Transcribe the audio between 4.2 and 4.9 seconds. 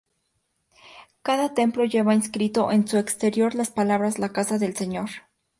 Casa del